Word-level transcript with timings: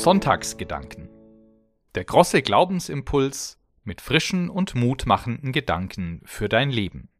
Sonntagsgedanken. 0.00 1.10
Der 1.94 2.04
große 2.04 2.40
Glaubensimpuls 2.40 3.58
mit 3.84 4.00
frischen 4.00 4.48
und 4.48 4.74
mutmachenden 4.74 5.52
Gedanken 5.52 6.22
für 6.24 6.48
dein 6.48 6.70
Leben. 6.70 7.10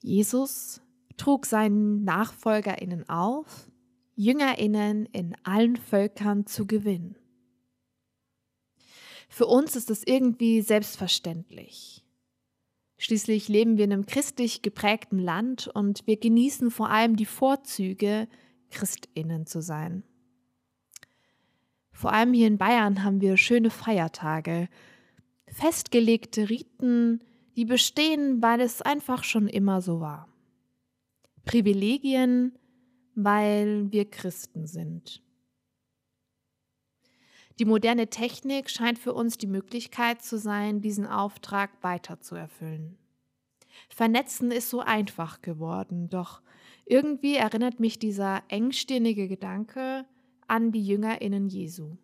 Jesus 0.00 0.80
trug 1.16 1.46
seinen 1.46 2.02
Nachfolgerinnen 2.02 3.08
auf, 3.08 3.70
Jüngerinnen 4.16 5.06
in 5.06 5.36
allen 5.44 5.76
Völkern 5.76 6.46
zu 6.46 6.66
gewinnen. 6.66 7.16
Für 9.32 9.46
uns 9.46 9.76
ist 9.76 9.88
das 9.88 10.02
irgendwie 10.04 10.60
selbstverständlich. 10.60 12.04
Schließlich 12.98 13.48
leben 13.48 13.78
wir 13.78 13.86
in 13.86 13.92
einem 13.94 14.04
christlich 14.04 14.60
geprägten 14.60 15.18
Land 15.18 15.68
und 15.68 16.06
wir 16.06 16.18
genießen 16.18 16.70
vor 16.70 16.90
allem 16.90 17.16
die 17.16 17.24
Vorzüge, 17.24 18.28
Christinnen 18.70 19.46
zu 19.46 19.62
sein. 19.62 20.02
Vor 21.92 22.12
allem 22.12 22.34
hier 22.34 22.46
in 22.46 22.58
Bayern 22.58 23.04
haben 23.04 23.22
wir 23.22 23.38
schöne 23.38 23.70
Feiertage, 23.70 24.68
festgelegte 25.46 26.50
Riten, 26.50 27.24
die 27.56 27.64
bestehen, 27.64 28.42
weil 28.42 28.60
es 28.60 28.82
einfach 28.82 29.24
schon 29.24 29.48
immer 29.48 29.80
so 29.80 30.00
war. 30.00 30.28
Privilegien, 31.46 32.58
weil 33.14 33.90
wir 33.90 34.10
Christen 34.10 34.66
sind. 34.66 35.22
Die 37.58 37.64
moderne 37.64 38.08
Technik 38.08 38.70
scheint 38.70 38.98
für 38.98 39.12
uns 39.12 39.36
die 39.38 39.46
Möglichkeit 39.46 40.22
zu 40.22 40.38
sein, 40.38 40.80
diesen 40.80 41.06
Auftrag 41.06 41.70
weiter 41.82 42.20
zu 42.20 42.34
erfüllen. 42.34 42.96
Vernetzen 43.88 44.50
ist 44.50 44.70
so 44.70 44.80
einfach 44.80 45.42
geworden, 45.42 46.08
doch 46.08 46.42
irgendwie 46.84 47.36
erinnert 47.36 47.80
mich 47.80 47.98
dieser 47.98 48.42
engstirnige 48.48 49.28
Gedanke 49.28 50.04
an 50.46 50.72
die 50.72 50.84
Jüngerinnen 50.84 51.48
Jesu. 51.48 51.96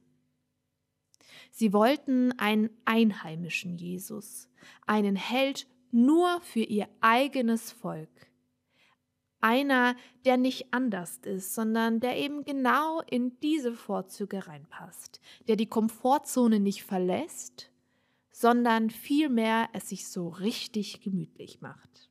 Sie 1.51 1.73
wollten 1.73 2.33
einen 2.39 2.71
einheimischen 2.85 3.77
Jesus, 3.77 4.49
einen 4.87 5.17
Held 5.17 5.67
nur 5.91 6.41
für 6.43 6.61
ihr 6.61 6.89
eigenes 7.01 7.73
Volk. 7.73 8.09
Einer, 9.41 9.95
der 10.25 10.37
nicht 10.37 10.73
anders 10.73 11.19
ist, 11.19 11.55
sondern 11.55 12.01
der 12.01 12.17
eben 12.17 12.45
genau 12.45 13.01
in 13.03 13.39
diese 13.41 13.73
Vorzüge 13.73 14.47
reinpasst, 14.47 15.21
der 15.47 15.57
die 15.57 15.69
Komfortzone 15.69 16.59
nicht 16.59 16.83
verlässt, 16.83 17.71
sondern 18.31 18.91
vielmehr 18.91 19.69
es 19.73 19.89
sich 19.89 20.09
so 20.09 20.29
richtig 20.29 21.01
gemütlich 21.01 21.61
macht. 21.61 22.11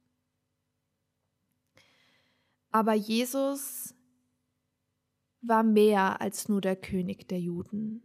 Aber 2.72 2.94
Jesus 2.94 3.96
war 5.42 5.64
mehr 5.64 6.22
als 6.22 6.50
nur 6.50 6.62
der 6.62 6.76
König 6.76 7.28
der 7.28 7.40
Juden. 7.40 8.04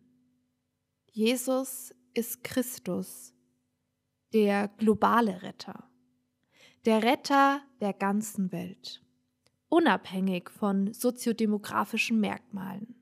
Jesus 1.10 1.94
ist 2.14 2.44
Christus, 2.44 3.34
der 4.32 4.68
globale 4.68 5.42
Retter, 5.42 5.90
der 6.84 7.02
Retter 7.02 7.60
der 7.80 7.92
ganzen 7.92 8.52
Welt, 8.52 9.02
unabhängig 9.72 10.50
von 10.50 10.92
soziodemografischen 10.92 12.20
Merkmalen. 12.20 12.94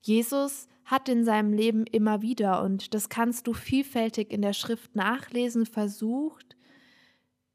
Jesus 0.00 0.68
hat 0.86 1.10
in 1.10 1.22
seinem 1.22 1.52
Leben 1.52 1.84
immer 1.84 2.22
wieder, 2.22 2.62
und 2.62 2.94
das 2.94 3.10
kannst 3.10 3.46
du 3.46 3.52
vielfältig 3.52 4.32
in 4.32 4.40
der 4.40 4.54
Schrift 4.54 4.96
nachlesen, 4.96 5.66
versucht, 5.66 6.56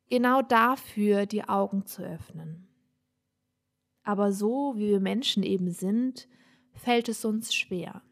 genau 0.07 0.43
dafür 0.43 1.25
die 1.25 1.43
Augen 1.49 1.87
zu 1.87 2.03
öffnen. 2.03 2.67
Aber 4.03 4.31
so 4.31 4.75
wie 4.75 4.89
wir 4.89 4.99
Menschen 4.99 5.41
eben 5.41 5.71
sind, 5.71 6.27
fällt 6.73 7.09
es 7.09 7.25
uns 7.25 7.55
schwer. 7.55 8.03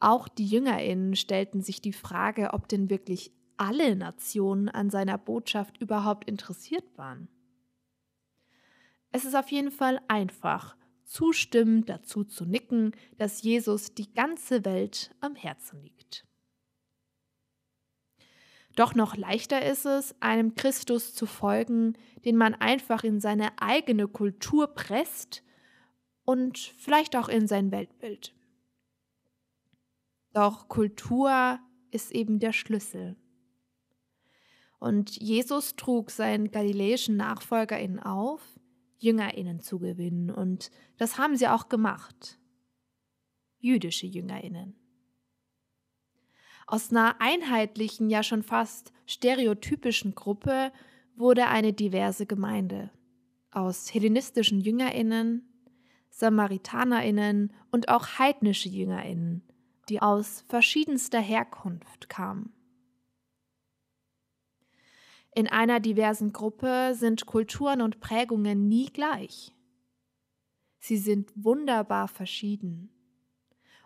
Auch 0.00 0.26
die 0.26 0.46
Jüngerinnen 0.46 1.14
stellten 1.14 1.62
sich 1.62 1.80
die 1.80 1.92
Frage, 1.92 2.52
ob 2.52 2.66
denn 2.66 2.90
wirklich 2.90 3.32
alle 3.56 3.96
Nationen 3.96 4.68
an 4.68 4.90
seiner 4.90 5.18
Botschaft 5.18 5.80
überhaupt 5.80 6.28
interessiert 6.28 6.84
waren. 6.96 7.28
Es 9.10 9.24
ist 9.24 9.34
auf 9.34 9.50
jeden 9.50 9.70
Fall 9.70 10.00
einfach, 10.08 10.76
zustimmend 11.04 11.88
dazu 11.88 12.24
zu 12.24 12.44
nicken, 12.44 12.92
dass 13.18 13.42
Jesus 13.42 13.94
die 13.94 14.12
ganze 14.12 14.64
Welt 14.64 15.14
am 15.20 15.34
Herzen 15.36 15.82
liegt. 15.82 16.26
Doch 18.74 18.94
noch 18.94 19.16
leichter 19.16 19.64
ist 19.64 19.86
es, 19.86 20.20
einem 20.20 20.56
Christus 20.56 21.14
zu 21.14 21.26
folgen, 21.26 21.96
den 22.24 22.36
man 22.36 22.54
einfach 22.54 23.04
in 23.04 23.20
seine 23.20 23.60
eigene 23.60 24.08
Kultur 24.08 24.66
presst 24.66 25.44
und 26.24 26.58
vielleicht 26.58 27.14
auch 27.14 27.28
in 27.28 27.46
sein 27.46 27.70
Weltbild. 27.70 28.34
Doch 30.32 30.66
Kultur 30.66 31.60
ist 31.92 32.10
eben 32.10 32.40
der 32.40 32.52
Schlüssel. 32.52 33.16
Und 34.84 35.16
Jesus 35.16 35.76
trug 35.76 36.10
seinen 36.10 36.50
galiläischen 36.50 37.16
NachfolgerInnen 37.16 38.00
auf, 38.00 38.42
JüngerInnen 38.98 39.60
zu 39.60 39.78
gewinnen. 39.78 40.30
Und 40.30 40.70
das 40.98 41.16
haben 41.16 41.36
sie 41.36 41.48
auch 41.48 41.70
gemacht. 41.70 42.38
Jüdische 43.60 44.06
JüngerInnen. 44.06 44.76
Aus 46.66 46.90
einer 46.90 47.18
einheitlichen, 47.18 48.10
ja 48.10 48.22
schon 48.22 48.42
fast 48.42 48.92
stereotypischen 49.06 50.14
Gruppe 50.14 50.70
wurde 51.16 51.46
eine 51.46 51.72
diverse 51.72 52.26
Gemeinde. 52.26 52.90
Aus 53.52 53.94
hellenistischen 53.94 54.60
JüngerInnen, 54.60 55.48
SamaritanerInnen 56.10 57.54
und 57.70 57.88
auch 57.88 58.18
heidnische 58.18 58.68
JüngerInnen, 58.68 59.44
die 59.88 60.02
aus 60.02 60.44
verschiedenster 60.46 61.20
Herkunft 61.20 62.10
kamen. 62.10 62.52
In 65.34 65.48
einer 65.48 65.80
diversen 65.80 66.32
Gruppe 66.32 66.94
sind 66.94 67.26
Kulturen 67.26 67.80
und 67.80 67.98
Prägungen 67.98 68.68
nie 68.68 68.86
gleich. 68.86 69.52
Sie 70.78 70.96
sind 70.96 71.32
wunderbar 71.34 72.06
verschieden 72.06 72.90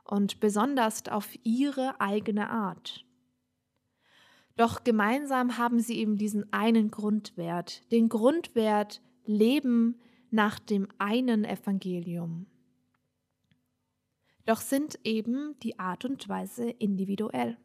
und 0.04 0.40
besonders 0.40 1.06
auf 1.08 1.30
ihre 1.44 2.00
eigene 2.00 2.50
Art. 2.50 3.06
Doch 4.56 4.82
gemeinsam 4.84 5.56
haben 5.56 5.80
sie 5.80 5.98
eben 5.98 6.18
diesen 6.18 6.52
einen 6.52 6.90
Grundwert, 6.90 7.90
den 7.92 8.08
Grundwert 8.08 9.00
Leben 9.24 10.00
nach 10.30 10.58
dem 10.58 10.88
einen 10.98 11.44
Evangelium. 11.44 12.46
Doch 14.44 14.60
sind 14.60 14.98
eben 15.04 15.58
die 15.60 15.78
Art 15.78 16.04
und 16.04 16.28
Weise 16.28 16.68
individuell. 16.68 17.56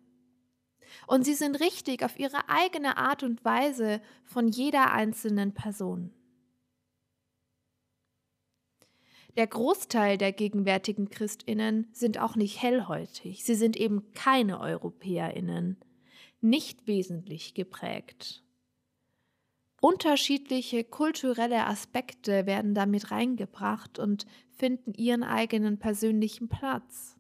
Und 1.07 1.23
sie 1.23 1.33
sind 1.33 1.59
richtig 1.59 2.03
auf 2.03 2.17
ihre 2.19 2.49
eigene 2.49 2.97
Art 2.97 3.23
und 3.23 3.43
Weise 3.45 4.01
von 4.25 4.47
jeder 4.47 4.91
einzelnen 4.91 5.53
Person. 5.53 6.11
Der 9.35 9.47
Großteil 9.47 10.19
der 10.19 10.31
gegenwärtigen 10.31 11.09
Christinnen 11.09 11.87
sind 11.91 12.19
auch 12.19 12.35
nicht 12.35 12.61
hellhäutig, 12.61 13.43
sie 13.43 13.55
sind 13.55 13.75
eben 13.75 14.13
keine 14.13 14.59
Europäerinnen, 14.59 15.77
nicht 16.39 16.85
wesentlich 16.85 17.55
geprägt. 17.55 18.43
Unterschiedliche 19.81 20.83
kulturelle 20.83 21.65
Aspekte 21.65 22.45
werden 22.45 22.75
damit 22.75 23.11
reingebracht 23.11 23.97
und 23.97 24.25
finden 24.55 24.93
ihren 24.93 25.23
eigenen 25.23 25.79
persönlichen 25.79 26.47
Platz. 26.47 27.17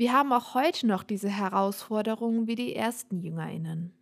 Wir 0.00 0.14
haben 0.14 0.32
auch 0.32 0.54
heute 0.54 0.86
noch 0.86 1.02
diese 1.02 1.28
Herausforderungen 1.28 2.46
wie 2.46 2.54
die 2.54 2.74
ersten 2.74 3.20
Jüngerinnen. 3.20 3.92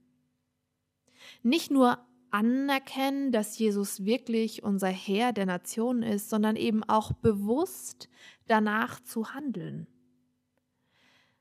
Nicht 1.43 1.73
nur 1.73 1.99
anerkennen, 2.31 3.33
dass 3.33 3.59
Jesus 3.59 4.05
wirklich 4.05 4.63
unser 4.63 4.91
Herr 4.91 5.33
der 5.33 5.47
Nation 5.47 6.05
ist, 6.05 6.31
sondern 6.31 6.55
eben 6.55 6.85
auch 6.85 7.11
bewusst 7.15 8.09
danach 8.47 9.01
zu 9.01 9.35
handeln. 9.35 9.89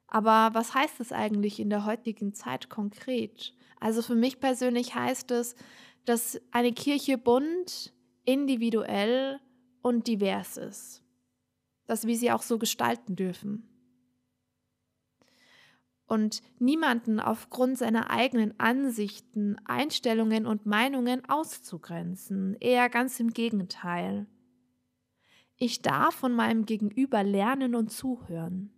Aber 0.08 0.56
was 0.56 0.74
heißt 0.74 1.02
es 1.02 1.12
eigentlich 1.12 1.60
in 1.60 1.70
der 1.70 1.86
heutigen 1.86 2.34
Zeit 2.34 2.68
konkret? 2.68 3.54
Also 3.80 4.02
für 4.02 4.16
mich 4.16 4.40
persönlich 4.40 4.96
heißt 4.96 5.30
es, 5.30 5.56
dass 6.06 6.42
eine 6.50 6.74
Kirche 6.74 7.20
bunt, 7.20 7.94
individuell 8.26 9.40
und 9.84 10.08
divers 10.08 10.58
ist. 10.58 11.04
Dass 11.86 12.08
wir 12.08 12.18
sie 12.18 12.32
auch 12.32 12.42
so 12.42 12.58
gestalten 12.58 13.16
dürfen 13.16 13.70
und 16.08 16.42
niemanden 16.58 17.20
aufgrund 17.20 17.78
seiner 17.78 18.10
eigenen 18.10 18.58
Ansichten, 18.60 19.58
Einstellungen 19.66 20.46
und 20.46 20.66
Meinungen 20.66 21.28
auszugrenzen, 21.30 22.56
eher 22.60 22.90
ganz 22.90 23.20
im 23.20 23.32
Gegenteil. 23.32 24.26
Ich 25.58 25.82
darf 25.82 26.16
von 26.16 26.34
meinem 26.34 26.66
Gegenüber 26.66 27.24
lernen 27.24 27.76
und 27.76 27.92
zuhören. 27.92 28.72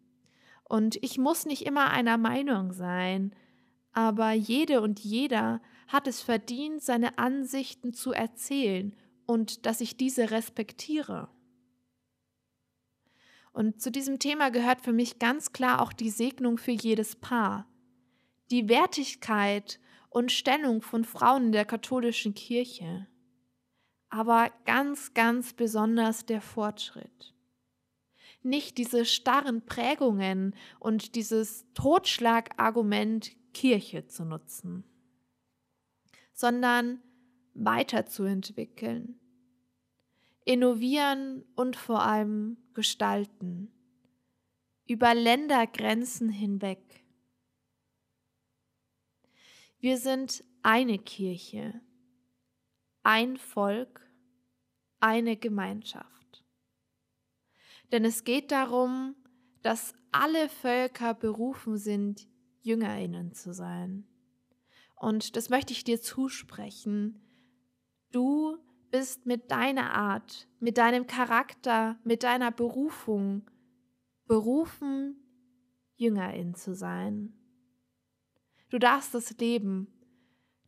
Und 0.64 0.98
ich 1.04 1.18
muss 1.18 1.46
nicht 1.46 1.66
immer 1.66 1.92
einer 1.92 2.18
Meinung 2.18 2.74
sein, 2.74 3.36
aber 3.92 4.32
jede 4.32 4.82
und 4.82 5.00
jeder 5.00 5.62
hat 5.88 6.08
es 6.08 6.22
verdient, 6.22 6.82
seine 6.82 7.18
Ansichten 7.18 7.94
zu 7.94 8.12
erzählen 8.12 8.96
und 9.26 9.66
dass 9.66 9.82
ich 9.82 9.98
diese 9.98 10.32
respektiere. 10.32 11.30
Und 13.52 13.82
zu 13.82 13.92
diesem 13.92 14.20
Thema 14.20 14.52
gehört 14.52 14.82
für 14.82 14.94
mich 14.94 15.20
ganz 15.20 15.52
klar 15.52 15.82
auch 15.82 15.94
die 15.94 16.10
Segnung 16.10 16.58
für 16.58 16.72
jedes 16.72 17.16
Paar. 17.16 17.68
Die 18.52 18.70
Wertigkeit 18.70 19.80
und 20.10 20.32
Stellung 20.32 20.82
von 20.82 21.04
Frauen 21.04 21.48
in 21.48 21.52
der 21.52 21.66
katholischen 21.66 22.34
Kirche. 22.34 23.08
Aber 24.10 24.52
ganz, 24.66 25.14
ganz 25.14 25.54
besonders 25.54 26.26
der 26.26 26.42
Fortschritt. 26.42 27.36
Nicht 28.42 28.78
diese 28.78 29.06
starren 29.06 29.66
Prägungen 29.66 30.56
und 30.80 31.16
dieses 31.16 31.66
Totschlagargument 31.74 33.36
Kirche 33.54 34.08
zu 34.08 34.24
nutzen, 34.26 34.86
sondern 36.34 37.02
weiterzuentwickeln, 37.54 39.20
innovieren 40.50 41.46
und 41.54 41.76
vor 41.76 42.02
allem 42.02 42.58
gestalten, 42.74 43.72
über 44.88 45.14
Ländergrenzen 45.14 46.28
hinweg. 46.28 47.06
Wir 49.78 50.00
sind 50.00 50.44
eine 50.64 50.98
Kirche, 50.98 51.80
ein 53.04 53.38
Volk, 53.38 54.10
eine 55.00 55.38
Gemeinschaft. 55.38 56.44
Denn 57.92 58.04
es 58.04 58.24
geht 58.24 58.52
darum, 58.52 59.16
dass 59.62 59.94
alle 60.12 60.50
Völker 60.50 61.14
berufen 61.14 61.78
sind, 61.78 62.28
Jüngerinnen 62.62 63.36
zu 63.36 63.54
sein. 63.54 64.08
Und 64.96 65.36
das 65.36 65.52
möchte 65.52 65.74
ich 65.74 65.84
dir 65.84 66.02
zusprechen. 66.02 67.22
Du 68.10 68.58
bist 68.92 69.26
mit 69.26 69.52
deiner 69.52 69.94
Art, 69.94 70.48
mit 70.60 70.78
deinem 70.78 71.08
Charakter, 71.08 72.00
mit 72.04 72.24
deiner 72.24 72.52
Berufung 72.52 73.50
berufen, 74.26 75.16
Jüngerin 75.96 76.56
zu 76.56 76.74
sein. 76.74 77.34
Du 78.70 78.78
darfst 78.78 79.14
das 79.14 79.38
leben. 79.38 79.88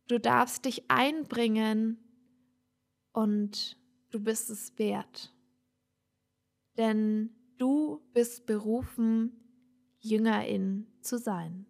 Du 0.08 0.18
darfst 0.18 0.64
dich 0.64 0.90
einbringen 0.90 1.98
und 3.12 3.78
du 4.10 4.20
bist 4.20 4.50
es 4.50 4.78
wert. 4.78 5.34
Denn 6.76 7.30
du 7.58 8.02
bist 8.12 8.46
berufen, 8.46 9.38
Jüngerin 10.00 10.88
zu 11.00 11.18
sein. 11.18 11.66